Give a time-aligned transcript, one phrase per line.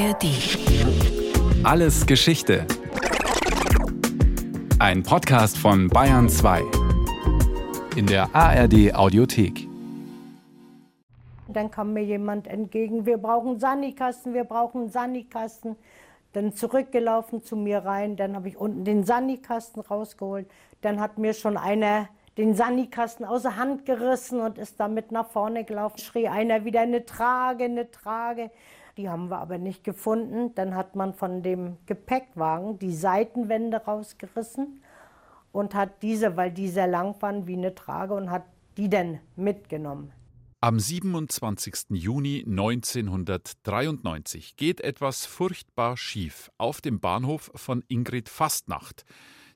[0.00, 0.24] ARD.
[1.62, 2.66] Alles Geschichte.
[4.78, 6.62] Ein Podcast von Bayern 2.
[7.96, 9.68] In der ARD Audiothek.
[11.48, 15.76] Dann kam mir jemand entgegen, wir brauchen Sanikasten, wir brauchen Sanikasten.
[16.32, 20.50] Dann zurückgelaufen zu mir rein, dann habe ich unten den Sanikasten rausgeholt.
[20.80, 22.08] Dann hat mir schon einer
[22.38, 25.98] den Sanikasten aus der Hand gerissen und ist damit nach vorne gelaufen.
[25.98, 28.50] Schrie einer wieder eine Trage, eine Trage.
[29.00, 30.54] Die haben wir aber nicht gefunden.
[30.56, 34.82] Dann hat man von dem Gepäckwagen die Seitenwände rausgerissen
[35.52, 38.44] und hat diese, weil die sehr lang waren wie eine Trage, und hat
[38.76, 40.12] die dann mitgenommen.
[40.60, 41.86] Am 27.
[41.92, 49.06] Juni 1993 geht etwas furchtbar schief auf dem Bahnhof von Ingrid Fastnacht.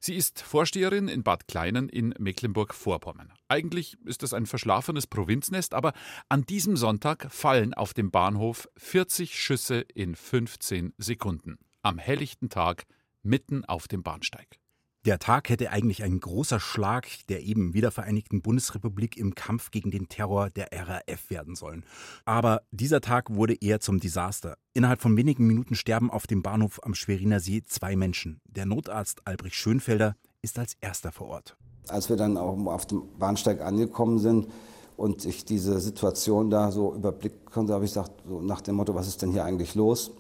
[0.07, 3.33] Sie ist Vorsteherin in Bad Kleinen in Mecklenburg-Vorpommern.
[3.49, 5.95] Eigentlich ist es ein verschlafenes Provinznest, aber
[6.29, 11.57] an diesem Sonntag fallen auf dem Bahnhof 40 Schüsse in 15 Sekunden.
[11.81, 12.85] Am helllichten Tag
[13.23, 14.59] mitten auf dem Bahnsteig.
[15.05, 20.09] Der Tag hätte eigentlich ein großer Schlag der eben wiedervereinigten Bundesrepublik im Kampf gegen den
[20.09, 21.85] Terror der RAF werden sollen.
[22.25, 24.57] Aber dieser Tag wurde eher zum Desaster.
[24.73, 28.41] Innerhalb von wenigen Minuten sterben auf dem Bahnhof am Schweriner See zwei Menschen.
[28.47, 31.59] Der Notarzt Albrecht Schönfelder ist als erster vor Ort.
[31.89, 34.49] Als wir dann auch auf dem Bahnsteig angekommen sind
[34.97, 38.95] und ich diese Situation da so überblicken konnte, habe ich gesagt, so nach dem Motto,
[38.95, 40.13] was ist denn hier eigentlich los?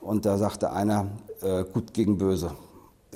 [0.00, 1.10] Und da sagte einer,
[1.42, 2.52] äh, gut gegen böse.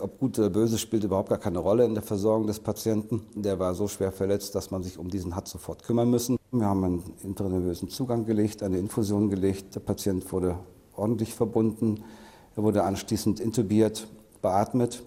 [0.01, 3.23] Ob gut oder böse spielt überhaupt gar keine Rolle in der Versorgung des Patienten.
[3.35, 6.39] Der war so schwer verletzt, dass man sich um diesen hat sofort kümmern müssen.
[6.51, 9.75] Wir haben einen intravenösen Zugang gelegt, eine Infusion gelegt.
[9.75, 10.59] Der Patient wurde
[10.97, 12.05] ordentlich verbunden.
[12.57, 14.07] Er wurde anschließend intubiert,
[14.41, 15.03] beatmet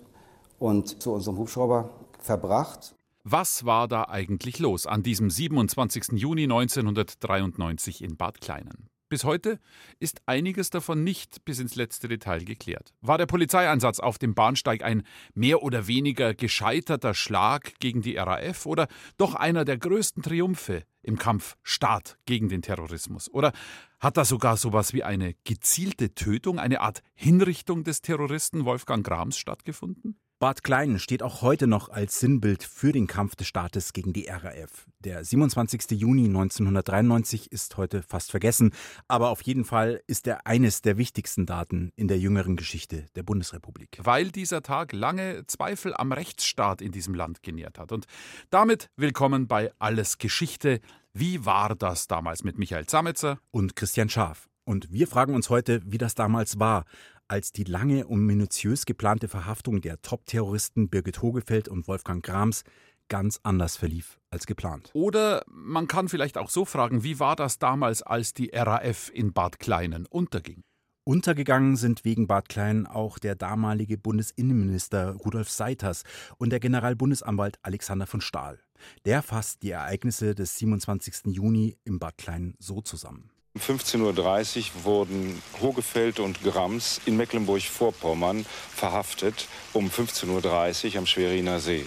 [0.60, 1.90] und zu unserem Hubschrauber
[2.20, 2.96] verbracht.
[3.24, 6.14] Was war da eigentlich los an diesem 27.
[6.14, 8.88] Juni 1993 in Bad Kleinen?
[9.08, 9.60] Bis heute
[10.00, 12.92] ist einiges davon nicht bis ins letzte Detail geklärt.
[13.02, 15.04] War der Polizeieinsatz auf dem Bahnsteig ein
[15.36, 21.20] mehr oder weniger gescheiterter Schlag gegen die RAF oder doch einer der größten Triumphe im
[21.20, 23.30] Kampf Staat gegen den Terrorismus?
[23.32, 23.54] Oder
[24.00, 29.38] hat da sogar sowas wie eine gezielte Tötung, eine Art Hinrichtung des Terroristen Wolfgang Grams
[29.38, 30.20] stattgefunden?
[30.38, 34.26] Bad Klein steht auch heute noch als Sinnbild für den Kampf des Staates gegen die
[34.28, 34.86] RAF.
[35.00, 35.92] Der 27.
[35.92, 38.74] Juni 1993 ist heute fast vergessen,
[39.08, 43.24] aber auf jeden Fall ist er eines der wichtigsten Daten in der jüngeren Geschichte der
[43.24, 43.98] Bundesrepublik.
[44.04, 47.94] Weil dieser Tag lange Zweifel am Rechtsstaat in diesem Land genährt hat.
[47.94, 48.06] Und
[48.50, 50.82] damit willkommen bei Alles Geschichte.
[51.14, 54.50] Wie war das damals mit Michael Zametzer und Christian Schaf?
[54.66, 56.86] Und wir fragen uns heute, wie das damals war,
[57.28, 62.64] als die lange und minutiös geplante Verhaftung der Top-Terroristen Birgit Hogefeld und Wolfgang Grams
[63.08, 64.90] ganz anders verlief als geplant.
[64.94, 69.34] Oder man kann vielleicht auch so fragen, wie war das damals, als die RAF in
[69.34, 70.64] Bad Kleinen unterging?
[71.08, 76.04] Untergegangen sind wegen Bad Klein auch der damalige Bundesinnenminister Rudolf Seiters
[76.38, 78.60] und der Generalbundesanwalt Alexander von Stahl.
[79.06, 81.28] Der fasst die Ereignisse des 27.
[81.28, 83.30] Juni im Bad Klein so zusammen.
[83.56, 88.46] Um 15.30 Uhr wurden Hogefeld und Grams in Mecklenburg-Vorpommern
[88.76, 91.86] verhaftet, um 15.30 Uhr am Schweriner See.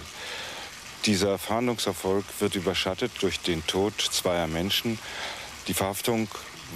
[1.05, 4.97] Dieser Fahndungserfolg wird überschattet durch den Tod zweier Menschen.
[5.67, 6.27] Die Verhaftung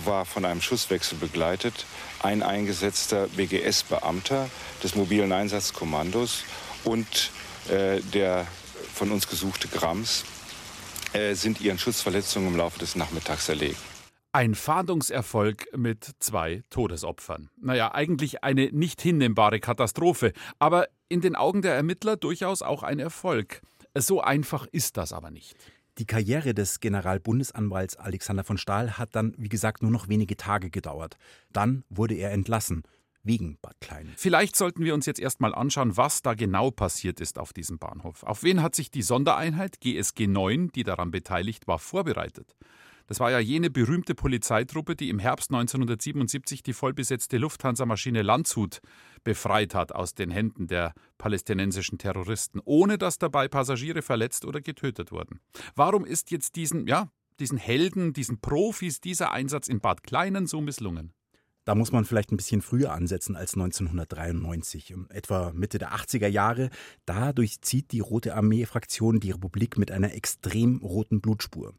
[0.06, 1.88] war von einem Schusswechsel begleitet.
[2.22, 4.48] Ein eingesetzter BGS-Beamter
[4.84, 6.44] des mobilen Einsatzkommandos
[6.84, 7.32] und
[7.68, 8.46] äh, der
[8.94, 10.24] von uns gesuchte Grams
[11.14, 13.93] äh, sind ihren Schussverletzungen im Laufe des Nachmittags erlegen.
[14.36, 17.52] Ein Fahndungserfolg mit zwei Todesopfern.
[17.62, 22.98] Naja, eigentlich eine nicht hinnehmbare Katastrophe, aber in den Augen der Ermittler durchaus auch ein
[22.98, 23.62] Erfolg.
[23.96, 25.56] So einfach ist das aber nicht.
[26.00, 30.72] Die Karriere des Generalbundesanwalts Alexander von Stahl hat dann, wie gesagt, nur noch wenige Tage
[30.72, 31.16] gedauert.
[31.52, 32.82] Dann wurde er entlassen.
[33.22, 34.12] Wegen Bad Klein.
[34.18, 38.24] Vielleicht sollten wir uns jetzt erstmal anschauen, was da genau passiert ist auf diesem Bahnhof.
[38.24, 42.56] Auf wen hat sich die Sondereinheit GSG 9, die daran beteiligt war, vorbereitet?
[43.08, 48.82] Das war ja jene berühmte Polizeitruppe, die im Herbst 1977 die vollbesetzte Lufthansa-Maschine Landshut
[49.24, 55.12] befreit hat aus den Händen der palästinensischen Terroristen, ohne dass dabei Passagiere verletzt oder getötet
[55.12, 55.40] wurden.
[55.76, 60.62] Warum ist jetzt diesen, ja, diesen Helden, diesen Profis dieser Einsatz in Bad Kleinen so
[60.62, 61.14] misslungen?
[61.66, 66.70] Da muss man vielleicht ein bisschen früher ansetzen als 1993, etwa Mitte der 80er Jahre.
[67.06, 71.74] Da durchzieht die Rote Armee-Fraktion die Republik mit einer extrem roten Blutspur.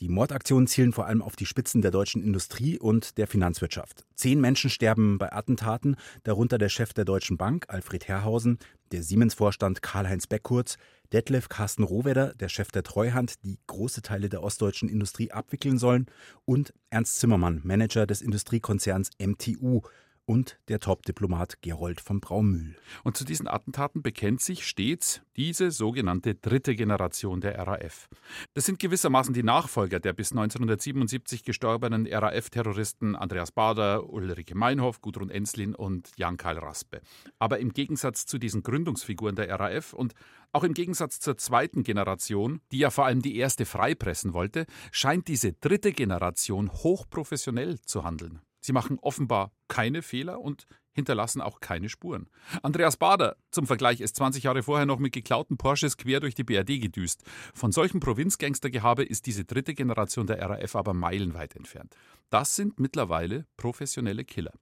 [0.00, 4.06] Die Mordaktionen zielen vor allem auf die Spitzen der deutschen Industrie und der Finanzwirtschaft.
[4.14, 8.58] Zehn Menschen sterben bei Attentaten, darunter der Chef der Deutschen Bank, Alfred Herrhausen,
[8.92, 10.78] der Siemens-Vorstand Karl-Heinz Beckkurz,
[11.12, 16.06] Detlef Carsten Rohwedder, der Chef der Treuhand, die große Teile der ostdeutschen Industrie abwickeln sollen,
[16.44, 19.82] und Ernst Zimmermann, Manager des Industriekonzerns MTU.
[20.28, 22.76] Und der Top-Diplomat Gerold von Braumühl.
[23.02, 28.10] Und zu diesen Attentaten bekennt sich stets diese sogenannte dritte Generation der RAF.
[28.52, 35.30] Das sind gewissermaßen die Nachfolger der bis 1977 gestorbenen RAF-Terroristen Andreas Bader, Ulrike Meinhoff, Gudrun
[35.30, 37.00] Enslin und Jan-Karl Raspe.
[37.38, 40.12] Aber im Gegensatz zu diesen Gründungsfiguren der RAF und
[40.52, 45.26] auch im Gegensatz zur zweiten Generation, die ja vor allem die erste freipressen wollte, scheint
[45.28, 48.40] diese dritte Generation hochprofessionell zu handeln.
[48.60, 52.28] Sie machen offenbar keine Fehler und hinterlassen auch keine Spuren.
[52.62, 56.44] Andreas Bader, zum Vergleich, ist 20 Jahre vorher noch mit geklauten Porsches quer durch die
[56.44, 57.22] BRD gedüst.
[57.54, 61.94] Von solchem Provinzgangstergehabe ist diese dritte Generation der RAF aber meilenweit entfernt.
[62.30, 64.52] Das sind mittlerweile professionelle Killer.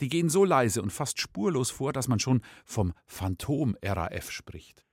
[0.00, 4.87] Die gehen so leise und fast spurlos vor, dass man schon vom Phantom RAF spricht.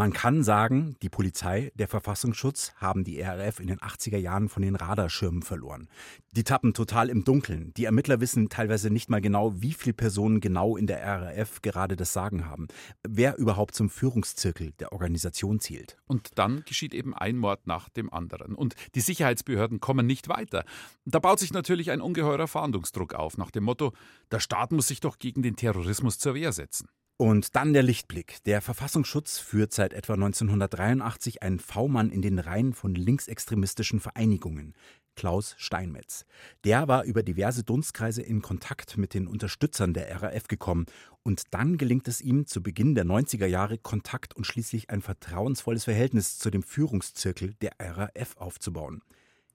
[0.00, 4.62] Man kann sagen, die Polizei, der Verfassungsschutz haben die RAF in den 80er Jahren von
[4.62, 5.90] den Radarschirmen verloren.
[6.32, 7.74] Die tappen total im Dunkeln.
[7.76, 11.96] Die Ermittler wissen teilweise nicht mal genau, wie viele Personen genau in der RAF gerade
[11.96, 12.68] das Sagen haben.
[13.06, 15.98] Wer überhaupt zum Führungszirkel der Organisation zählt.
[16.06, 18.54] Und dann geschieht eben ein Mord nach dem anderen.
[18.54, 20.64] Und die Sicherheitsbehörden kommen nicht weiter.
[21.04, 23.92] Da baut sich natürlich ein ungeheurer Fahndungsdruck auf, nach dem Motto,
[24.32, 26.88] der Staat muss sich doch gegen den Terrorismus zur Wehr setzen.
[27.20, 28.42] Und dann der Lichtblick.
[28.44, 34.72] Der Verfassungsschutz führt seit etwa 1983 einen V-Mann in den Reihen von linksextremistischen Vereinigungen,
[35.16, 36.24] Klaus Steinmetz.
[36.64, 40.86] Der war über diverse Dunstkreise in Kontakt mit den Unterstützern der RAF gekommen
[41.22, 45.84] und dann gelingt es ihm zu Beginn der 90er Jahre Kontakt und schließlich ein vertrauensvolles
[45.84, 49.02] Verhältnis zu dem Führungszirkel der RAF aufzubauen.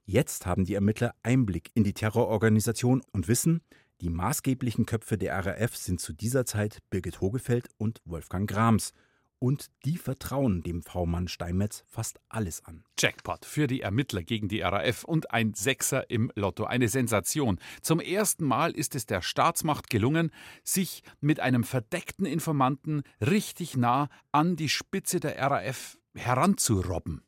[0.04, 3.62] Jetzt haben die Ermittler Einblick in die Terrororganisation und wissen,
[4.02, 8.94] die maßgeblichen Köpfe der RAF sind zu dieser Zeit Birgit Hogefeld und Wolfgang Grams.
[9.40, 12.84] Und die vertrauen dem V-Mann Steinmetz fast alles an.
[12.98, 16.64] Jackpot für die Ermittler gegen die RAF und ein Sechser im Lotto.
[16.64, 17.60] Eine Sensation.
[17.82, 20.32] Zum ersten Mal ist es der Staatsmacht gelungen,
[20.64, 27.25] sich mit einem verdeckten Informanten richtig nah an die Spitze der RAF heranzurobben.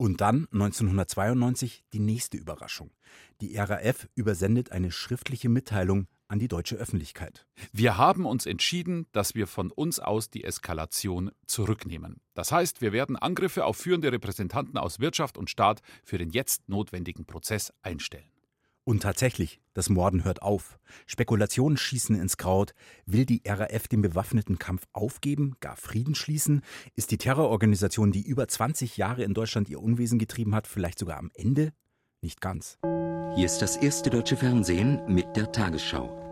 [0.00, 2.90] Und dann 1992 die nächste Überraschung.
[3.42, 7.46] Die RAF übersendet eine schriftliche Mitteilung an die deutsche Öffentlichkeit.
[7.70, 12.22] Wir haben uns entschieden, dass wir von uns aus die Eskalation zurücknehmen.
[12.32, 16.66] Das heißt, wir werden Angriffe auf führende Repräsentanten aus Wirtschaft und Staat für den jetzt
[16.66, 18.30] notwendigen Prozess einstellen.
[18.84, 20.78] Und tatsächlich, das Morden hört auf.
[21.06, 22.74] Spekulationen schießen ins Kraut.
[23.06, 26.62] Will die RAF den bewaffneten Kampf aufgeben, gar Frieden schließen?
[26.96, 31.18] Ist die Terrororganisation, die über 20 Jahre in Deutschland ihr Unwesen getrieben hat, vielleicht sogar
[31.18, 31.72] am Ende?
[32.22, 32.78] Nicht ganz.
[33.36, 36.30] Hier ist das erste deutsche Fernsehen mit der Tagesschau.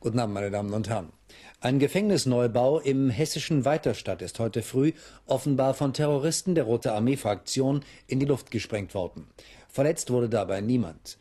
[0.00, 1.12] Guten Abend, meine Damen und Herren.
[1.60, 4.92] Ein Gefängnisneubau im hessischen Weiterstadt ist heute früh
[5.26, 9.26] offenbar von Terroristen der Rote Armee-Fraktion in die Luft gesprengt worden.
[9.68, 11.18] Verletzt wurde dabei niemand.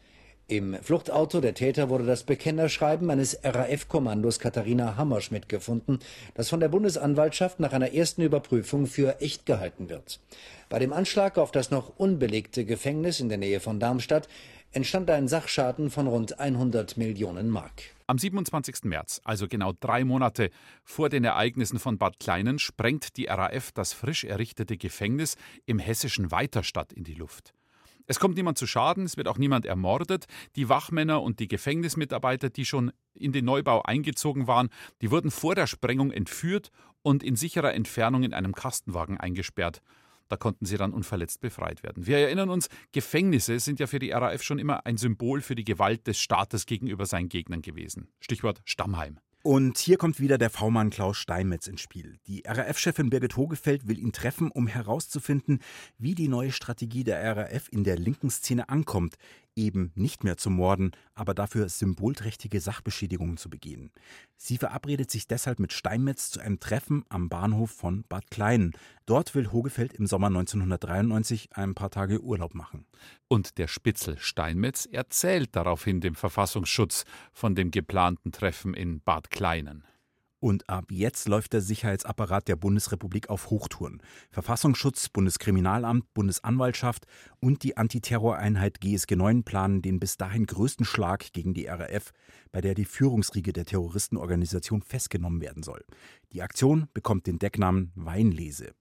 [0.48, 5.98] Im Fluchtauto der Täter wurde das Bekennerschreiben eines RAF-Kommandos Katharina Hammerschmidt gefunden,
[6.36, 10.20] das von der Bundesanwaltschaft nach einer ersten Überprüfung für echt gehalten wird.
[10.70, 14.28] Bei dem Anschlag auf das noch unbelegte Gefängnis in der Nähe von Darmstadt
[14.72, 17.97] entstand ein Sachschaden von rund 100 Millionen Mark.
[18.10, 18.86] Am 27.
[18.86, 20.50] März, also genau drei Monate
[20.86, 25.36] vor den Ereignissen von Bad Kleinen, sprengt die RAF das frisch errichtete Gefängnis
[25.66, 27.54] im hessischen Weiterstadt in die Luft.
[28.06, 30.28] Es kommt niemand zu Schaden, es wird auch niemand ermordet.
[30.56, 34.70] Die Wachmänner und die Gefängnismitarbeiter, die schon in den Neubau eingezogen waren,
[35.02, 36.72] die wurden vor der Sprengung entführt
[37.02, 39.82] und in sicherer Entfernung in einem Kastenwagen eingesperrt.
[40.30, 42.06] Da konnten sie dann unverletzt befreit werden.
[42.06, 45.64] Wir erinnern uns, Gefängnisse sind ja für die RAF schon immer ein Symbol für die
[45.64, 48.10] Gewalt des Staates gegenüber seinen Gegnern gewesen.
[48.20, 49.20] Stichwort Stammheim.
[49.44, 52.18] Und hier kommt wieder der V-Mann Klaus Steinmetz ins Spiel.
[52.28, 55.60] Die RAF-Chefin Birgit Hogefeld will ihn treffen, um herauszufinden,
[55.98, 59.16] wie die neue Strategie der RAF in der linken Szene ankommt,
[59.58, 63.92] eben nicht mehr zu morden, aber dafür symbolträchtige Sachbeschädigungen zu begehen.
[64.38, 68.74] Sie verabredet sich deshalb mit Steinmetz zu einem Treffen am Bahnhof von Bad Klein.
[69.06, 72.86] Dort will Hogefeld im Sommer 1993 ein paar Tage Urlaub machen.
[73.28, 79.84] Und der Spitzel Steinmetz erzählt daraufhin dem Verfassungsschutz von dem geplanten Treffen in Bad Kleinen.
[80.40, 84.02] Und ab jetzt läuft der Sicherheitsapparat der Bundesrepublik auf Hochtouren.
[84.30, 87.06] Verfassungsschutz, Bundeskriminalamt, Bundesanwaltschaft
[87.40, 92.12] und die Antiterroreinheit GSG 9 planen den bis dahin größten Schlag gegen die RAF,
[92.52, 95.84] bei der die Führungsriege der Terroristenorganisation festgenommen werden soll.
[96.34, 98.74] Die Aktion bekommt den Decknamen Weinlese.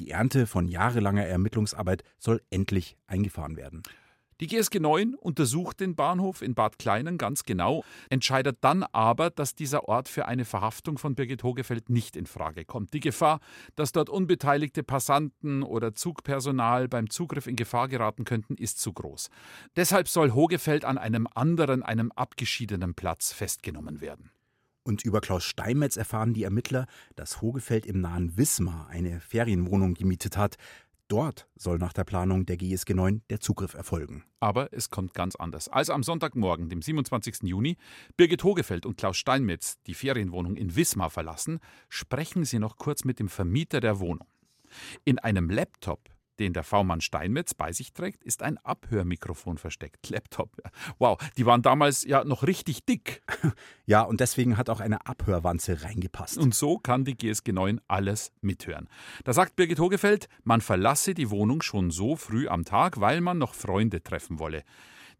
[0.00, 3.82] Die Ernte von jahrelanger Ermittlungsarbeit soll endlich eingefahren werden.
[4.40, 9.54] Die GSG 9 untersucht den Bahnhof in Bad Kleinen ganz genau, entscheidet dann aber, dass
[9.54, 12.92] dieser Ort für eine Verhaftung von Birgit Hogefeld nicht in Frage kommt.
[12.92, 13.40] Die Gefahr,
[13.76, 19.30] dass dort unbeteiligte Passanten oder Zugpersonal beim Zugriff in Gefahr geraten könnten, ist zu groß.
[19.74, 24.30] Deshalb soll Hogefeld an einem anderen, einem abgeschiedenen Platz festgenommen werden.
[24.86, 30.36] Und über Klaus Steinmetz erfahren die Ermittler, dass Hogefeld im nahen Wismar eine Ferienwohnung gemietet
[30.36, 30.58] hat.
[31.08, 34.24] Dort soll nach der Planung der GSG 9 der Zugriff erfolgen.
[34.40, 35.68] Aber es kommt ganz anders.
[35.68, 37.44] Als am Sonntagmorgen, dem 27.
[37.44, 37.76] Juni,
[38.16, 43.20] Birgit Hogefeld und Klaus Steinmetz die Ferienwohnung in Wismar verlassen, sprechen sie noch kurz mit
[43.20, 44.26] dem Vermieter der Wohnung.
[45.04, 50.08] In einem Laptop den der V-Mann Steinmetz bei sich trägt, ist ein Abhörmikrofon versteckt.
[50.10, 50.50] Laptop.
[50.98, 53.22] Wow, die waren damals ja noch richtig dick.
[53.88, 56.38] Ja, und deswegen hat auch eine Abhörwanze reingepasst.
[56.38, 58.88] Und so kann die GSG 9 alles mithören.
[59.22, 63.38] Da sagt Birgit Hogefeld, man verlasse die Wohnung schon so früh am Tag, weil man
[63.38, 64.64] noch Freunde treffen wolle.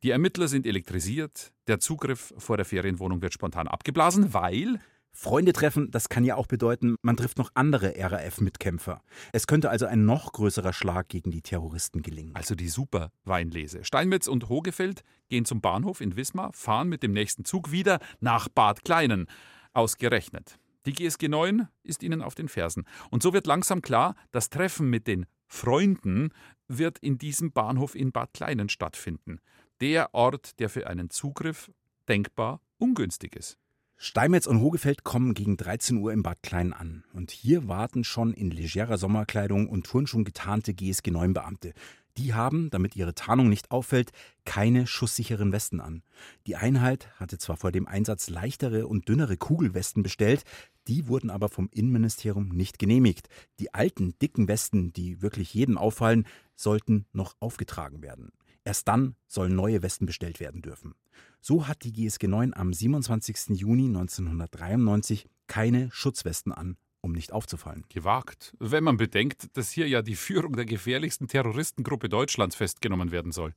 [0.03, 4.81] Die Ermittler sind elektrisiert, der Zugriff vor der Ferienwohnung wird spontan abgeblasen, weil
[5.19, 9.01] Freunde treffen, das kann ja auch bedeuten, man trifft noch andere RAF-Mitkämpfer.
[9.33, 12.37] Es könnte also ein noch größerer Schlag gegen die Terroristen gelingen.
[12.37, 13.83] Also die super Weinlese.
[13.83, 18.49] Steinmetz und Hogefeld gehen zum Bahnhof in Wismar, fahren mit dem nächsten Zug wieder nach
[18.51, 19.27] Bad Kleinen.
[19.73, 20.59] Ausgerechnet.
[20.85, 22.85] Die GSG 9 ist ihnen auf den Fersen.
[23.11, 26.29] Und so wird langsam klar, das Treffen mit den Freunden
[26.69, 29.41] wird in diesem Bahnhof in Bad Kleinen stattfinden.
[29.81, 31.71] Der Ort, der für einen Zugriff
[32.07, 33.59] denkbar ungünstig ist.
[33.99, 37.05] Steinmetz und Hogefeld kommen gegen 13 Uhr im Bad Klein an.
[37.15, 41.73] Und hier warten schon in legerer Sommerkleidung und Turnschuhen getarnte GSG 9 Beamte.
[42.19, 44.13] Die haben, damit ihre Tarnung nicht auffällt,
[44.45, 46.03] keine schusssicheren Westen an.
[46.47, 50.45] Die Einheit hatte zwar vor dem Einsatz leichtere und dünnere Kugelwesten bestellt,
[50.89, 53.29] die wurden aber vom Innenministerium nicht genehmigt.
[53.61, 58.33] Die alten, dicken Westen, die wirklich jedem auffallen, sollten noch aufgetragen werden.
[58.67, 60.97] Erst dann sollen neue Westen bestellt werden dürfen.
[61.41, 63.51] So hat die GSG 9 am 27.
[63.51, 67.85] Juni 1993 keine Schutzwesten an, um nicht aufzufallen.
[67.89, 73.31] Gewagt, wenn man bedenkt, dass hier ja die Führung der gefährlichsten Terroristengruppe Deutschlands festgenommen werden
[73.31, 73.55] soll.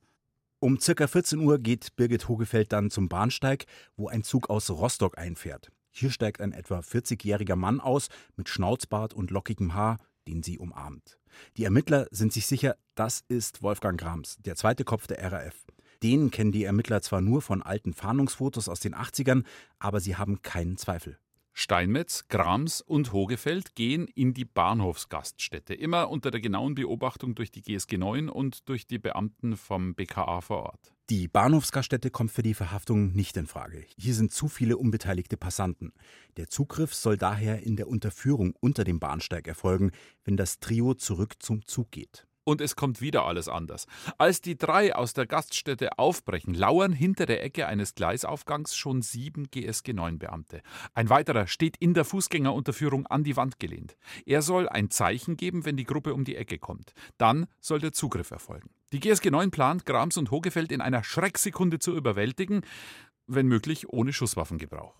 [0.60, 1.08] Um ca.
[1.08, 3.64] 14 Uhr geht Birgit Hogefeld dann zum Bahnsteig,
[3.96, 5.72] wo ein Zug aus Rostock einfährt.
[5.90, 11.18] Hier steigt ein etwa 40-jähriger Mann aus mit Schnauzbart und lockigem Haar, den sie umarmt.
[11.56, 15.66] Die Ermittler sind sich sicher, das ist Wolfgang Grams, der zweite Kopf der RAF.
[16.02, 19.44] Den kennen die Ermittler zwar nur von alten Fahndungsfotos aus den 80ern,
[19.78, 21.18] aber sie haben keinen Zweifel.
[21.52, 27.62] Steinmetz, Grams und Hogefeld gehen in die Bahnhofsgaststätte, immer unter der genauen Beobachtung durch die
[27.62, 30.94] GSG 9 und durch die Beamten vom BKA vor Ort.
[31.10, 33.84] Die Bahnhofsgaststätte kommt für die Verhaftung nicht in Frage.
[33.98, 35.92] Hier sind zu viele unbeteiligte Passanten.
[36.36, 39.90] Der Zugriff soll daher in der Unterführung unter dem Bahnsteig erfolgen,
[40.22, 42.28] wenn das Trio zurück zum Zug geht.
[42.44, 43.88] Und es kommt wieder alles anders.
[44.18, 49.50] Als die drei aus der Gaststätte aufbrechen, lauern hinter der Ecke eines Gleisaufgangs schon sieben
[49.50, 50.62] GSG 9 Beamte.
[50.94, 53.96] Ein weiterer steht in der Fußgängerunterführung an die Wand gelehnt.
[54.26, 56.92] Er soll ein Zeichen geben, wenn die Gruppe um die Ecke kommt.
[57.18, 58.70] Dann soll der Zugriff erfolgen.
[58.92, 62.62] Die GSG 9 plant, Grams und Hogefeld in einer Schrecksekunde zu überwältigen,
[63.28, 64.96] wenn möglich ohne Schusswaffengebrauch.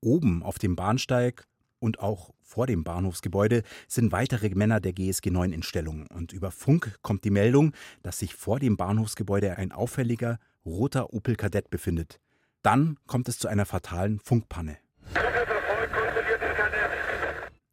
[0.00, 1.44] Oben auf dem Bahnsteig
[1.80, 6.06] und auch vor dem Bahnhofsgebäude sind weitere Männer der GSG 9 in Stellung.
[6.14, 7.72] Und über Funk kommt die Meldung,
[8.04, 12.20] dass sich vor dem Bahnhofsgebäude ein auffälliger roter Opel Kadett befindet.
[12.62, 14.78] Dann kommt es zu einer fatalen Funkpanne.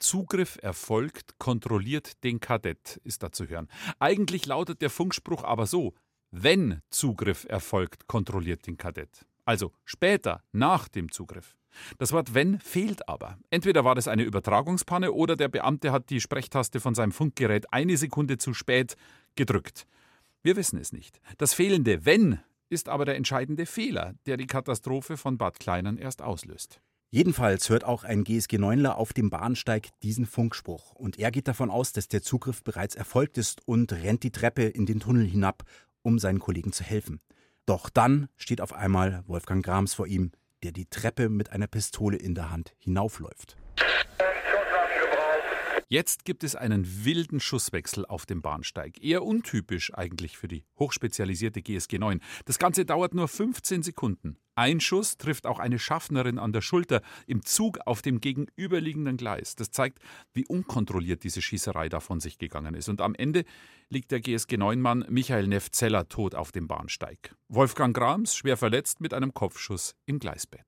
[0.03, 3.69] Zugriff erfolgt, kontrolliert den Kadett, ist da zu hören.
[3.99, 5.93] Eigentlich lautet der Funkspruch aber so:
[6.29, 9.25] Wenn Zugriff erfolgt, kontrolliert den Kadett.
[9.45, 11.55] Also später, nach dem Zugriff.
[11.97, 13.37] Das Wort wenn fehlt aber.
[13.49, 17.97] Entweder war das eine Übertragungspanne oder der Beamte hat die Sprechtaste von seinem Funkgerät eine
[17.97, 18.95] Sekunde zu spät
[19.35, 19.87] gedrückt.
[20.43, 21.21] Wir wissen es nicht.
[21.37, 26.21] Das fehlende wenn ist aber der entscheidende Fehler, der die Katastrophe von Bad Kleinen erst
[26.21, 26.81] auslöst.
[27.13, 30.93] Jedenfalls hört auch ein GSG 9ler auf dem Bahnsteig diesen Funkspruch.
[30.93, 34.63] Und er geht davon aus, dass der Zugriff bereits erfolgt ist und rennt die Treppe
[34.63, 35.61] in den Tunnel hinab,
[36.01, 37.21] um seinen Kollegen zu helfen.
[37.67, 40.31] Doch dann steht auf einmal Wolfgang Grams vor ihm,
[40.63, 43.57] der die Treppe mit einer Pistole in der Hand hinaufläuft.
[45.93, 48.99] Jetzt gibt es einen wilden Schusswechsel auf dem Bahnsteig.
[49.03, 52.19] Eher untypisch eigentlich für die hochspezialisierte GSG 9.
[52.45, 54.39] Das Ganze dauert nur 15 Sekunden.
[54.55, 59.55] Ein Schuss trifft auch eine Schaffnerin an der Schulter im Zug auf dem gegenüberliegenden Gleis.
[59.55, 59.99] Das zeigt,
[60.33, 62.89] wie unkontrolliert diese Schießerei da von sich gegangen ist.
[62.89, 63.45] Und am Ende
[63.89, 67.35] liegt der GSG 9-Mann Michael Nefzeller tot auf dem Bahnsteig.
[67.49, 70.65] Wolfgang Grams schwer verletzt mit einem Kopfschuss im Gleisbett.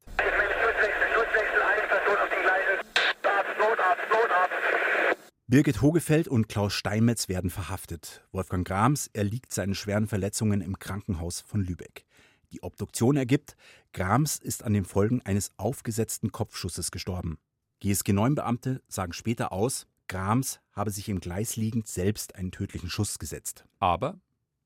[5.48, 8.28] Birgit Hogefeld und Klaus Steinmetz werden verhaftet.
[8.32, 12.04] Wolfgang Grams erliegt seinen schweren Verletzungen im Krankenhaus von Lübeck.
[12.52, 13.56] Die Obduktion ergibt,
[13.94, 17.38] Grams ist an den Folgen eines aufgesetzten Kopfschusses gestorben.
[17.80, 23.20] GSG 9-Beamte sagen später aus, Grams habe sich im Gleis liegend selbst einen tödlichen Schuss
[23.20, 23.66] gesetzt.
[23.78, 24.20] Aber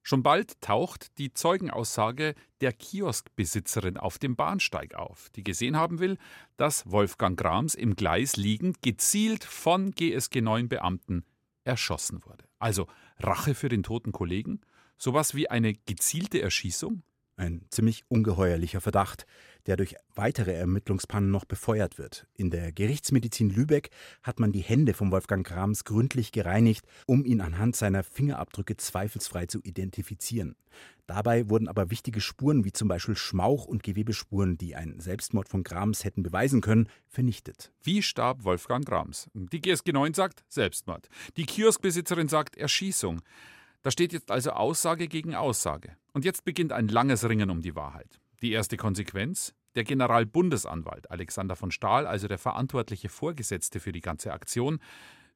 [0.10, 6.18] schon bald taucht die Zeugenaussage der Kioskbesitzerin auf dem Bahnsteig auf, die gesehen haben will,
[6.58, 11.26] dass Wolfgang Grams im Gleis liegend gezielt von GSG 9-Beamten
[11.64, 12.46] erschossen wurde.
[12.58, 12.88] Also
[13.20, 14.62] Rache für den toten Kollegen?
[14.98, 17.04] Sowas wie eine gezielte Erschießung?
[17.40, 19.26] Ein ziemlich ungeheuerlicher Verdacht,
[19.66, 22.28] der durch weitere Ermittlungspannen noch befeuert wird.
[22.36, 23.92] In der Gerichtsmedizin Lübeck
[24.24, 29.46] hat man die Hände von Wolfgang Krams gründlich gereinigt, um ihn anhand seiner Fingerabdrücke zweifelsfrei
[29.46, 30.58] zu identifizieren.
[31.08, 35.64] Dabei wurden aber wichtige Spuren wie zum Beispiel Schmauch- und Gewebespuren, die einen Selbstmord von
[35.64, 37.72] Grams hätten beweisen können, vernichtet.
[37.82, 39.30] Wie starb Wolfgang Grams?
[39.34, 41.08] Die GSG 9 sagt Selbstmord.
[41.38, 43.22] Die Kioskbesitzerin sagt Erschießung.
[43.82, 45.96] Da steht jetzt also Aussage gegen Aussage.
[46.14, 48.20] Und jetzt beginnt ein langes Ringen um die Wahrheit.
[48.42, 49.54] Die erste Konsequenz?
[49.76, 54.80] Der Generalbundesanwalt Alexander von Stahl, also der verantwortliche Vorgesetzte für die ganze Aktion,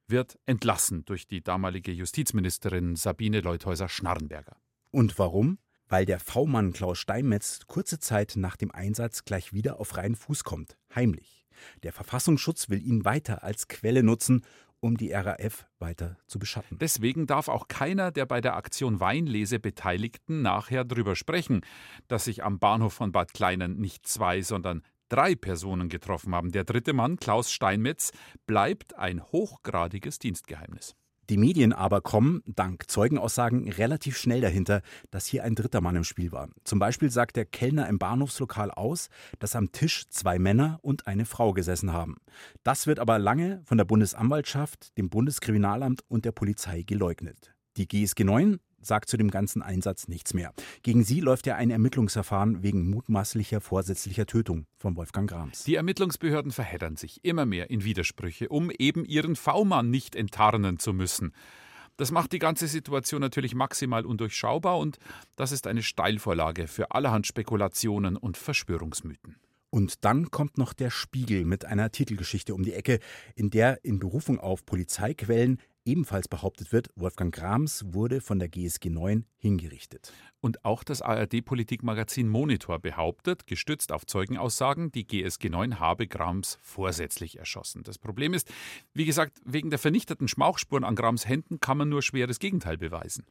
[0.06, 4.56] wird entlassen durch die damalige Justizministerin Sabine Leuthäuser-Schnarrenberger.
[4.90, 5.58] Und warum?
[5.88, 10.44] Weil der V-Mann Klaus Steinmetz kurze Zeit nach dem Einsatz gleich wieder auf freien Fuß
[10.44, 11.46] kommt, heimlich.
[11.82, 14.44] Der Verfassungsschutz will ihn weiter als Quelle nutzen
[14.84, 16.78] um die RAF weiter zu beschatten.
[16.78, 21.62] Deswegen darf auch keiner der bei der Aktion Weinlese Beteiligten nachher darüber sprechen,
[22.06, 26.52] dass sich am Bahnhof von Bad Kleinen nicht zwei, sondern drei Personen getroffen haben.
[26.52, 28.12] Der dritte Mann, Klaus Steinmetz,
[28.46, 30.94] bleibt ein hochgradiges Dienstgeheimnis.
[31.30, 36.04] Die Medien aber kommen, dank Zeugenaussagen, relativ schnell dahinter, dass hier ein dritter Mann im
[36.04, 36.50] Spiel war.
[36.64, 41.24] Zum Beispiel sagt der Kellner im Bahnhofslokal aus, dass am Tisch zwei Männer und eine
[41.24, 42.16] Frau gesessen haben.
[42.62, 47.54] Das wird aber lange von der Bundesanwaltschaft, dem Bundeskriminalamt und der Polizei geleugnet.
[47.76, 50.52] Die GSG 9 sagt zu dem ganzen Einsatz nichts mehr.
[50.82, 55.64] Gegen sie läuft ja ein Ermittlungsverfahren wegen mutmaßlicher vorsätzlicher Tötung von Wolfgang Grams.
[55.64, 60.92] Die Ermittlungsbehörden verheddern sich immer mehr in Widersprüche, um eben ihren V-Mann nicht enttarnen zu
[60.92, 61.32] müssen.
[61.96, 64.98] Das macht die ganze Situation natürlich maximal undurchschaubar und
[65.36, 69.36] das ist eine Steilvorlage für allerhand Spekulationen und Verschwörungsmythen.
[69.70, 73.00] Und dann kommt noch der Spiegel mit einer Titelgeschichte um die Ecke,
[73.34, 78.90] in der in Berufung auf Polizeiquellen ebenfalls behauptet wird, Wolfgang Grams wurde von der GSG
[78.90, 80.12] 9 hingerichtet.
[80.40, 87.38] Und auch das ARD-Politikmagazin Monitor behauptet, gestützt auf Zeugenaussagen, die GSG 9 habe Grams vorsätzlich
[87.38, 87.82] erschossen.
[87.82, 88.52] Das Problem ist,
[88.92, 93.24] wie gesagt, wegen der vernichteten Schmauchspuren an Grams Händen kann man nur schweres Gegenteil beweisen.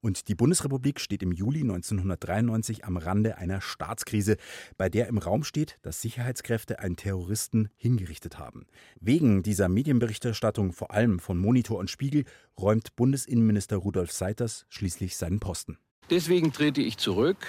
[0.00, 4.36] Und die Bundesrepublik steht im Juli 1993 am Rande einer Staatskrise,
[4.76, 8.66] bei der im Raum steht, dass Sicherheitskräfte einen Terroristen hingerichtet haben.
[9.00, 12.24] Wegen dieser Medienberichterstattung, vor allem von Monitor und Spiegel,
[12.58, 15.78] räumt Bundesinnenminister Rudolf Seiters schließlich seinen Posten.
[16.10, 17.46] Deswegen trete ich zurück,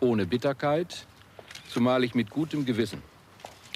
[0.00, 1.06] ohne Bitterkeit,
[1.68, 3.02] zumal ich mit gutem Gewissen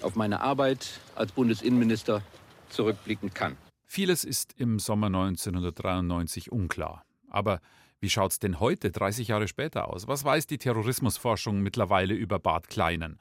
[0.03, 2.23] auf meine Arbeit als Bundesinnenminister
[2.71, 3.57] zurückblicken kann.
[3.87, 7.05] Vieles ist im Sommer 1993 unklar.
[7.29, 7.61] Aber
[8.01, 10.07] wie schaut's denn heute, 30 Jahre später aus?
[10.07, 13.19] Was weiß die Terrorismusforschung mittlerweile über Bart Kleinen?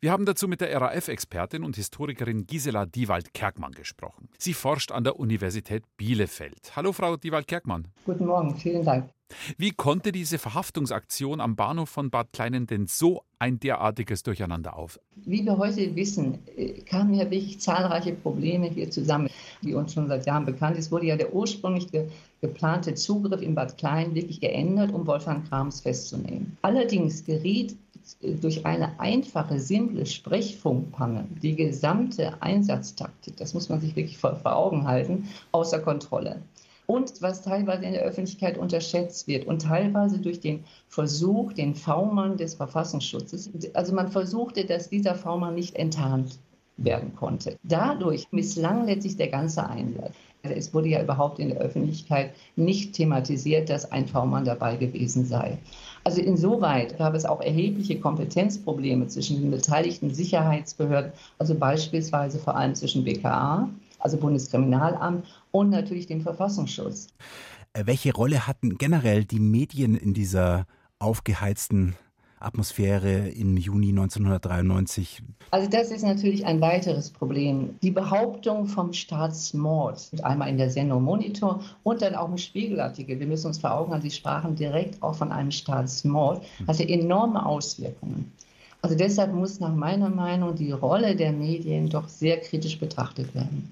[0.00, 4.28] Wir haben dazu mit der RAF-Expertin und Historikerin Gisela Diewald-Kerkmann gesprochen.
[4.38, 6.76] Sie forscht an der Universität Bielefeld.
[6.76, 7.88] Hallo, Frau Diewald-Kerkmann.
[8.04, 9.10] Guten Morgen, vielen Dank.
[9.56, 14.98] Wie konnte diese Verhaftungsaktion am Bahnhof von Bad Kleinen denn so ein derartiges Durcheinander auf?
[15.16, 19.28] Wie wir heute wissen, äh, kamen ja wirklich zahlreiche Probleme hier zusammen,
[19.62, 20.90] die uns schon seit Jahren bekannt ist.
[20.90, 22.08] Wurde ja der ursprünglich ge
[22.40, 26.56] geplante Zugriff in Bad Klein wirklich geändert, um Wolfgang Krams festzunehmen.
[26.62, 27.76] Allerdings geriet
[28.40, 34.56] durch eine einfache, simple Sprechfunkpanne die gesamte Einsatztaktik, das muss man sich wirklich vor, vor
[34.56, 36.40] Augen halten, außer Kontrolle
[36.88, 42.38] und was teilweise in der Öffentlichkeit unterschätzt wird und teilweise durch den Versuch, den V-Mann
[42.38, 46.38] des Verfassungsschutzes, also man versuchte, dass dieser V-Mann nicht enttarnt
[46.78, 47.58] werden konnte.
[47.62, 50.14] Dadurch misslang letztlich der ganze Einsatz.
[50.48, 55.26] Also es wurde ja überhaupt in der Öffentlichkeit nicht thematisiert, dass ein V-Mann dabei gewesen
[55.26, 55.58] sei.
[56.04, 62.74] Also insoweit gab es auch erhebliche Kompetenzprobleme zwischen den beteiligten Sicherheitsbehörden, also beispielsweise vor allem
[62.74, 67.08] zwischen BKA, also Bundeskriminalamt und natürlich dem Verfassungsschutz.
[67.74, 70.66] Äh, welche Rolle hatten generell die Medien in dieser
[70.98, 71.94] aufgeheizten
[72.40, 75.22] Atmosphäre im Juni 1993?
[75.50, 77.78] Also das ist natürlich ein weiteres Problem.
[77.82, 83.18] Die Behauptung vom Staatsmord, einmal in der Sendung Monitor und dann auch im Spiegelartikel.
[83.18, 87.44] Wir müssen uns vor Augen haben, Sie sprachen direkt auch von einem Staatsmord, hatte enorme
[87.44, 88.32] Auswirkungen.
[88.82, 93.68] Also deshalb muss nach meiner Meinung die Rolle der Medien doch sehr kritisch betrachtet werden.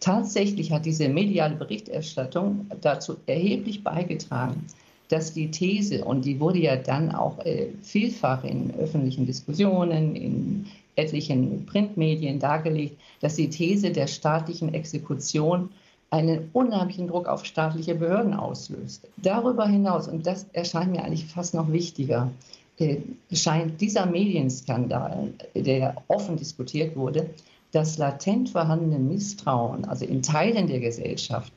[0.00, 4.66] Tatsächlich hat diese mediale Berichterstattung dazu erheblich beigetragen,
[5.08, 10.66] dass die These, und die wurde ja dann auch äh, vielfach in öffentlichen Diskussionen, in
[10.96, 15.70] etlichen Printmedien dargelegt, dass die These der staatlichen Exekution
[16.10, 19.08] einen unheimlichen Druck auf staatliche Behörden auslöst.
[19.16, 22.30] Darüber hinaus, und das erscheint mir eigentlich fast noch wichtiger,
[22.78, 22.98] äh,
[23.32, 27.30] scheint dieser Medienskandal, der offen diskutiert wurde,
[27.72, 31.52] das latent vorhandene Misstrauen, also in Teilen der Gesellschaft,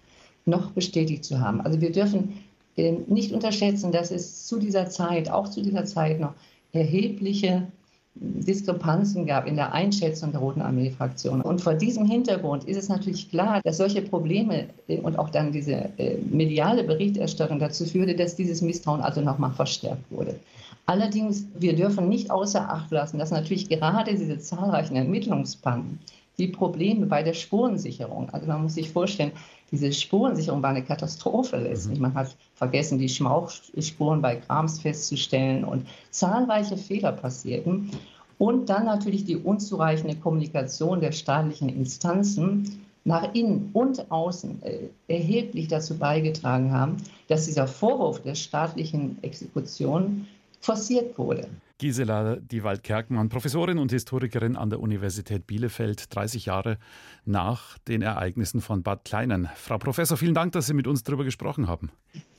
[0.46, 1.60] noch bestätigt zu haben.
[1.62, 2.45] Also wir dürfen
[2.76, 6.34] nicht unterschätzen, dass es zu dieser Zeit, auch zu dieser Zeit noch
[6.74, 7.68] erhebliche
[8.16, 11.42] Diskrepanzen gab in der Einschätzung der Roten Armee-Fraktion.
[11.42, 15.52] Und vor diesem Hintergrund ist es natürlich klar, dass solche Probleme äh, und auch dann
[15.52, 20.40] diese äh, mediale Berichterstattung dazu führte, dass dieses Misstrauen also nochmal verstärkt wurde.
[20.86, 26.00] Allerdings, wir dürfen nicht außer Acht lassen, dass natürlich gerade diese zahlreichen Ermittlungspannen
[26.38, 29.32] die Probleme bei der Spurensicherung, also man muss sich vorstellen,
[29.72, 31.98] diese Spurensicherung war eine Katastrophe letztlich.
[31.98, 32.04] Mhm.
[32.04, 37.92] Man hat vergessen, die Schmauchspuren bei Grams festzustellen und zahlreiche Fehler passierten.
[38.38, 45.68] Und dann natürlich die unzureichende Kommunikation der staatlichen Instanzen nach innen und außen äh, erheblich
[45.68, 46.98] dazu beigetragen haben,
[47.28, 50.28] dass dieser Vorwurf der staatlichen Exekution
[50.60, 51.48] forciert wurde.
[51.78, 56.78] Gisela Diewald-Kerkmann, Professorin und Historikerin an der Universität Bielefeld, 30 Jahre
[57.26, 59.50] nach den Ereignissen von Bad Kleinen.
[59.56, 61.92] Frau Professor, vielen Dank, dass Sie mit uns darüber gesprochen haben.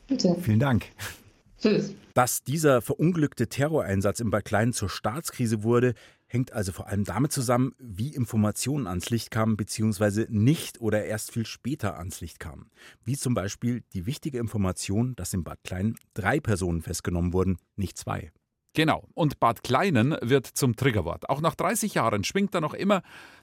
[0.07, 0.37] Bitte.
[0.41, 0.87] Vielen Dank.
[1.59, 1.95] Tschüss.
[2.15, 5.95] Dass dieser verunglückte Terroreinsatz in Bad Kleinen zur Staatskrise wurde,
[6.27, 11.33] hängt also vor allem damit zusammen, wie Informationen ans Licht kamen, beziehungsweise nicht oder erst
[11.33, 12.71] viel später ans Licht kamen.
[13.05, 17.99] Wie zum Beispiel die wichtige Information, dass in Bad Kleinen drei Personen festgenommen wurden, nicht
[17.99, 18.33] zwei.
[18.77, 19.09] Genau.
[19.15, 21.31] Und Bad Kleinen wird zum Triggerwort.
[21.31, 23.01] Auch nach 30 Jahren schwingt da noch immer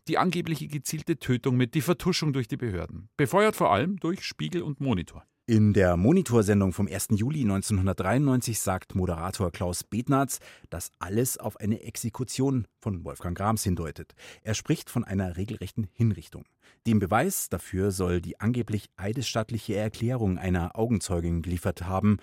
[0.08, 3.10] die angebliche gezielte Tötung mit, die Vertuschung durch die Behörden.
[3.18, 5.26] Befeuert vor allem durch Spiegel und Monitor.
[5.48, 7.08] In der Monitorsendung vom 1.
[7.16, 14.14] Juli 1993 sagt Moderator Klaus Bednarz, dass alles auf eine Exekution von Wolfgang Grams hindeutet.
[14.44, 16.46] Er spricht von einer regelrechten Hinrichtung.
[16.86, 22.20] Den Beweis dafür soll die angeblich eidesstattliche Erklärung einer Augenzeugin geliefert haben,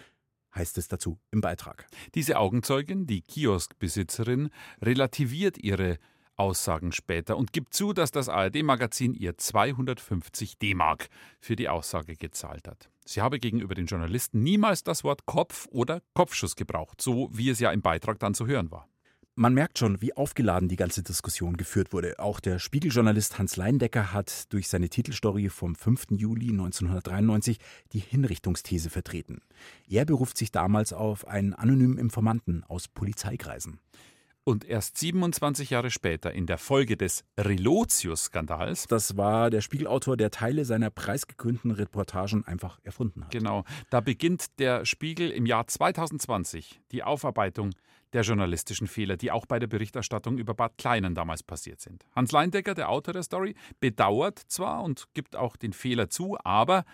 [0.54, 1.86] heißt es dazu im Beitrag.
[2.14, 5.98] Diese Augenzeugin, die Kioskbesitzerin, relativiert ihre
[6.36, 11.08] Aussagen später und gibt zu, dass das ARD-Magazin ihr 250 D-Mark
[11.38, 12.90] für die Aussage gezahlt hat.
[13.04, 17.60] Sie habe gegenüber den Journalisten niemals das Wort Kopf oder Kopfschuss gebraucht, so wie es
[17.60, 18.89] ja im Beitrag dann zu hören war.
[19.40, 22.18] Man merkt schon, wie aufgeladen die ganze Diskussion geführt wurde.
[22.18, 26.08] Auch der Spiegeljournalist Hans Leindecker hat durch seine Titelstory vom 5.
[26.10, 27.56] Juli 1993
[27.94, 29.40] die Hinrichtungsthese vertreten.
[29.88, 33.80] Er beruft sich damals auf einen anonymen Informanten aus Polizeikreisen.
[34.44, 38.88] Und erst 27 Jahre später, in der Folge des Relotius-Skandals.
[38.88, 43.30] Das war der Spiegelautor, der Teile seiner preisgekrönten Reportagen einfach erfunden hat.
[43.30, 43.64] Genau.
[43.88, 47.70] Da beginnt der Spiegel im Jahr 2020 die Aufarbeitung
[48.12, 52.04] der journalistischen Fehler, die auch bei der Berichterstattung über Bad Kleinen damals passiert sind.
[52.14, 56.84] Hans Leindecker, der Autor der Story, bedauert zwar und gibt auch den Fehler zu, aber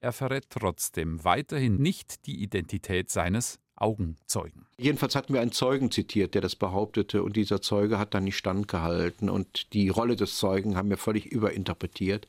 [0.00, 4.66] er verrät trotzdem weiterhin nicht die Identität seines Augenzeugen.
[4.78, 8.36] Jedenfalls hatten wir einen Zeugen zitiert, der das behauptete, und dieser Zeuge hat dann nicht
[8.36, 9.28] standgehalten.
[9.28, 12.26] Und die Rolle des Zeugen haben wir völlig überinterpretiert.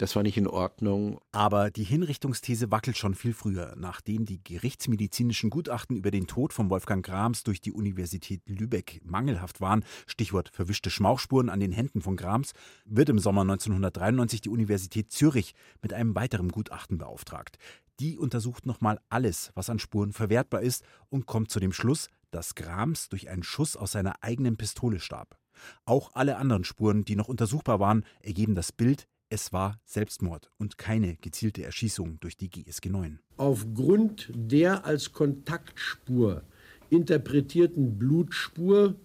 [0.00, 1.20] Das war nicht in Ordnung.
[1.30, 3.74] Aber die Hinrichtungsthese wackelt schon viel früher.
[3.76, 9.60] Nachdem die gerichtsmedizinischen Gutachten über den Tod von Wolfgang Grams durch die Universität Lübeck mangelhaft
[9.60, 12.52] waren, Stichwort verwischte Schmauchspuren an den Händen von Grams,
[12.86, 17.58] wird im Sommer 1993 die Universität Zürich mit einem weiteren Gutachten beauftragt.
[18.00, 22.54] Die untersucht nochmal alles, was an Spuren verwertbar ist und kommt zu dem Schluss, dass
[22.54, 25.36] Grams durch einen Schuss aus seiner eigenen Pistole starb.
[25.84, 30.76] Auch alle anderen Spuren, die noch untersuchbar waren, ergeben das Bild, es war Selbstmord und
[30.76, 33.20] keine gezielte Erschießung durch die GSG 9.
[33.36, 36.42] Aufgrund der als Kontaktspur
[36.90, 38.96] interpretierten Blutspur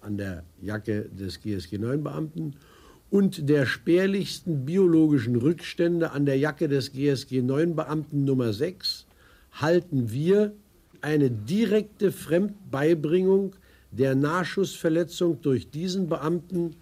[0.00, 2.56] an der Jacke des GSG 9 Beamten
[3.10, 9.06] und der spärlichsten biologischen Rückstände an der Jacke des GSG 9 Beamten Nummer 6
[9.52, 10.52] halten wir
[11.00, 13.54] eine direkte Fremdbeibringung
[13.92, 16.74] der Nahschussverletzung durch diesen Beamten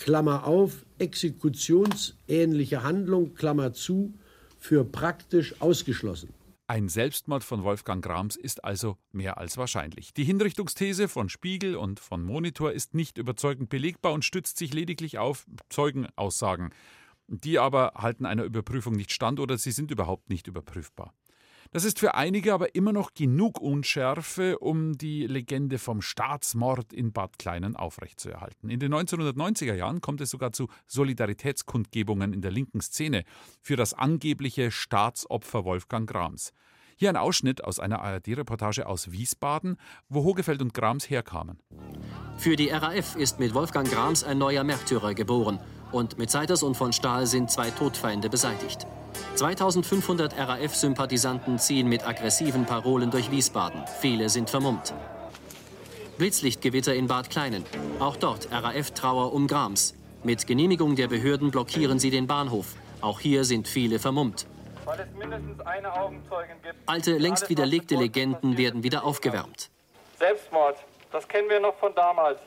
[0.00, 4.14] Klammer auf, exekutionsähnliche Handlung, Klammer zu,
[4.58, 6.30] für praktisch ausgeschlossen.
[6.66, 10.14] Ein Selbstmord von Wolfgang Grams ist also mehr als wahrscheinlich.
[10.14, 15.18] Die Hinrichtungsthese von Spiegel und von Monitor ist nicht überzeugend belegbar und stützt sich lediglich
[15.18, 16.70] auf Zeugenaussagen.
[17.26, 21.12] Die aber halten einer Überprüfung nicht stand oder sie sind überhaupt nicht überprüfbar.
[21.72, 27.12] Das ist für einige aber immer noch genug Unschärfe, um die Legende vom Staatsmord in
[27.12, 28.70] Bad Kleinen aufrechtzuerhalten.
[28.70, 33.22] In den 1990er Jahren kommt es sogar zu Solidaritätskundgebungen in der linken Szene
[33.62, 36.52] für das angebliche Staatsopfer Wolfgang Grams.
[36.96, 39.76] Hier ein Ausschnitt aus einer ARD-Reportage aus Wiesbaden,
[40.08, 41.62] wo Hogefeld und Grams herkamen.
[42.36, 45.60] Für die RAF ist mit Wolfgang Grams ein neuer Märtyrer geboren.
[45.92, 48.86] Und mit Seiters und von Stahl sind zwei Todfeinde beseitigt.
[49.34, 53.82] 2500 RAF-Sympathisanten ziehen mit aggressiven Parolen durch Wiesbaden.
[54.00, 54.92] Viele sind vermummt.
[56.18, 57.64] Blitzlichtgewitter in Bad Kleinen.
[57.98, 59.94] Auch dort RAF-Trauer um Grams.
[60.22, 62.74] Mit Genehmigung der Behörden blockieren sie den Bahnhof.
[63.00, 64.46] Auch hier sind viele vermummt.
[64.84, 66.74] Weil es mindestens eine Augenzeugin gibt.
[66.86, 69.70] Alte, längst widerlegte Legenden werden wieder aufgewärmt.
[70.18, 70.76] Selbstmord,
[71.10, 72.38] das kennen wir noch von damals.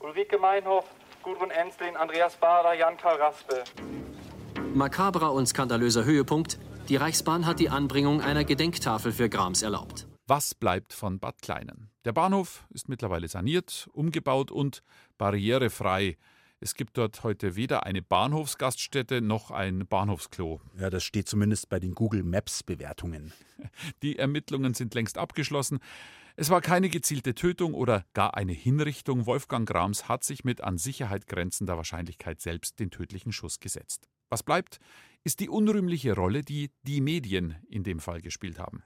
[0.00, 0.84] Ulrike Meinhof,
[1.22, 3.64] Gudrun Enslin, Andreas Bader, Jan-Karl Raspe.
[4.74, 6.58] Makabrer und skandalöser Höhepunkt.
[6.88, 10.06] Die Reichsbahn hat die Anbringung einer Gedenktafel für Grams erlaubt.
[10.26, 11.90] Was bleibt von Bad Kleinen?
[12.04, 14.82] Der Bahnhof ist mittlerweile saniert, umgebaut und
[15.18, 16.16] barrierefrei.
[16.60, 20.60] Es gibt dort heute weder eine Bahnhofsgaststätte noch ein Bahnhofsklo.
[20.78, 23.32] Ja, das steht zumindest bei den Google Maps Bewertungen.
[24.02, 25.80] Die Ermittlungen sind längst abgeschlossen.
[26.36, 29.26] Es war keine gezielte Tötung oder gar eine Hinrichtung.
[29.26, 34.08] Wolfgang Grams hat sich mit an Sicherheit grenzender Wahrscheinlichkeit selbst den tödlichen Schuss gesetzt.
[34.28, 34.78] Was bleibt,
[35.24, 38.82] ist die unrühmliche Rolle, die die Medien in dem Fall gespielt haben.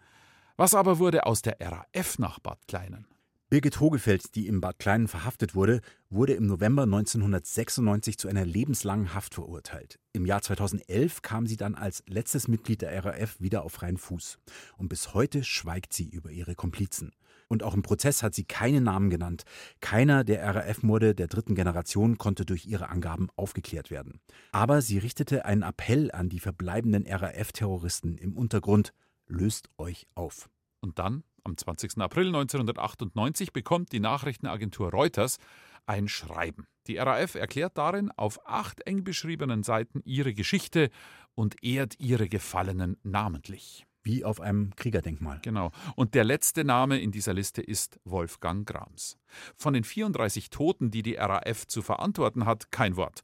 [0.56, 3.06] Was aber wurde aus der RAF nach Bad Kleinen?
[3.50, 5.80] Birgit Hogefeld, die im Bad Kleinen verhaftet wurde,
[6.10, 10.00] wurde im November 1996 zu einer lebenslangen Haft verurteilt.
[10.12, 14.38] Im Jahr 2011 kam sie dann als letztes Mitglied der RAF wieder auf freien Fuß.
[14.76, 17.12] Und bis heute schweigt sie über ihre Komplizen.
[17.54, 19.44] Und auch im Prozess hat sie keine Namen genannt.
[19.80, 24.18] Keiner der RAF-Morde der dritten Generation konnte durch ihre Angaben aufgeklärt werden.
[24.50, 28.92] Aber sie richtete einen Appell an die verbleibenden RAF-Terroristen im Untergrund:
[29.28, 30.50] Löst euch auf.
[30.80, 31.98] Und dann, am 20.
[31.98, 35.38] April 1998, bekommt die Nachrichtenagentur Reuters
[35.86, 36.66] ein Schreiben.
[36.88, 40.90] Die RAF erklärt darin auf acht eng beschriebenen Seiten ihre Geschichte
[41.36, 43.86] und ehrt ihre Gefallenen namentlich.
[44.04, 45.40] Wie auf einem Kriegerdenkmal.
[45.42, 45.72] Genau.
[45.96, 49.16] Und der letzte Name in dieser Liste ist Wolfgang Grams.
[49.56, 53.22] Von den 34 Toten, die die RAF zu verantworten hat, kein Wort.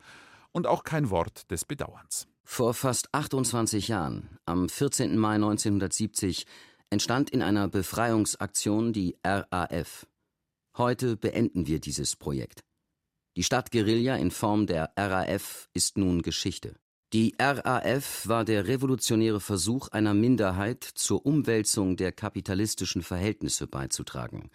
[0.53, 2.27] Und auch kein Wort des Bedauerns.
[2.45, 5.17] Vor fast 28 Jahren, am 14.
[5.17, 6.47] Mai 1970,
[6.89, 10.07] entstand in einer Befreiungsaktion die RAF.
[10.77, 12.65] Heute beenden wir dieses Projekt.
[13.37, 16.75] Die Stadtguerilla in Form der RAF ist nun Geschichte.
[17.13, 24.49] Die RAF war der revolutionäre Versuch einer Minderheit, zur Umwälzung der kapitalistischen Verhältnisse beizutragen.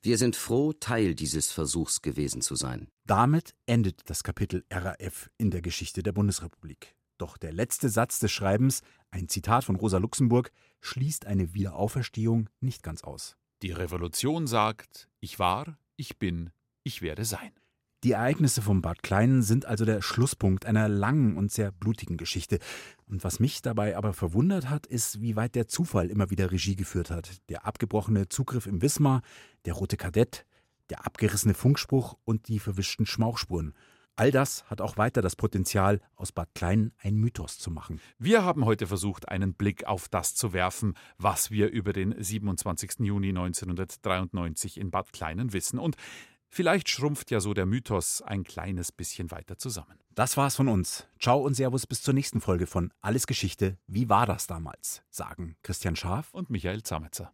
[0.00, 2.88] Wir sind froh, Teil dieses Versuchs gewesen zu sein.
[3.04, 6.96] Damit endet das Kapitel RAF in der Geschichte der Bundesrepublik.
[7.18, 10.50] Doch der letzte Satz des Schreibens, ein Zitat von Rosa Luxemburg,
[10.80, 13.36] schließt eine Wiederauferstehung nicht ganz aus.
[13.60, 16.52] Die Revolution sagt, ich war, ich bin,
[16.84, 17.52] ich werde sein.
[18.04, 22.58] Die Ereignisse vom Bad Kleinen sind also der Schlusspunkt einer langen und sehr blutigen Geschichte.
[23.06, 26.74] Und was mich dabei aber verwundert hat, ist, wie weit der Zufall immer wieder Regie
[26.74, 27.48] geführt hat.
[27.48, 29.22] Der abgebrochene Zugriff im Wismar,
[29.66, 30.46] der rote Kadett,
[30.90, 33.72] der abgerissene Funkspruch und die verwischten Schmauchspuren.
[34.16, 38.00] All das hat auch weiter das Potenzial, aus Bad Kleinen ein Mythos zu machen.
[38.18, 43.00] Wir haben heute versucht, einen Blick auf das zu werfen, was wir über den 27.
[43.00, 45.78] Juni 1993 in Bad Kleinen wissen.
[45.78, 45.96] Und
[46.54, 49.98] Vielleicht schrumpft ja so der Mythos ein kleines bisschen weiter zusammen.
[50.14, 51.06] Das war's von uns.
[51.18, 53.78] Ciao und Servus bis zur nächsten Folge von Alles Geschichte.
[53.86, 55.02] Wie war das damals?
[55.08, 57.30] Sagen Christian Schaf und Michael Zametzer.